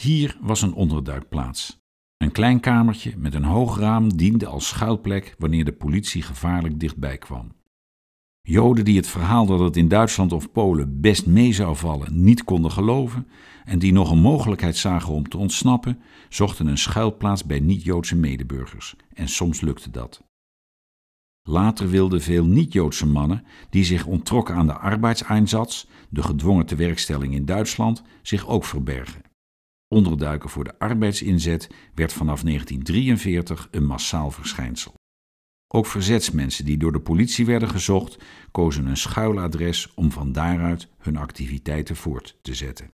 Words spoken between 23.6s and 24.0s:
die